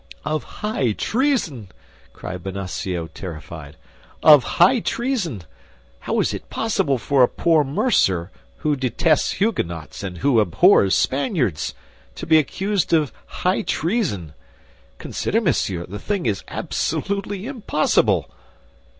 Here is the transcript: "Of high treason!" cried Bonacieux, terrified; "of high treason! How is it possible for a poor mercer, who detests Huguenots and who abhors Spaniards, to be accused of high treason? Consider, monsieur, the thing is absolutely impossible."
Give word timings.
"Of 0.25 0.43
high 0.65 0.93
treason!" 0.93 1.67
cried 2.11 2.41
Bonacieux, 2.41 3.07
terrified; 3.09 3.77
"of 4.23 4.43
high 4.57 4.79
treason! 4.79 5.43
How 5.99 6.19
is 6.21 6.33
it 6.33 6.49
possible 6.49 6.97
for 6.97 7.21
a 7.21 7.27
poor 7.27 7.63
mercer, 7.63 8.31
who 8.65 8.75
detests 8.75 9.33
Huguenots 9.33 10.01
and 10.01 10.17
who 10.17 10.39
abhors 10.39 10.95
Spaniards, 10.95 11.75
to 12.15 12.25
be 12.25 12.39
accused 12.39 12.93
of 12.93 13.13
high 13.43 13.61
treason? 13.61 14.33
Consider, 14.97 15.39
monsieur, 15.39 15.85
the 15.85 15.99
thing 15.99 16.25
is 16.25 16.43
absolutely 16.47 17.45
impossible." 17.45 18.27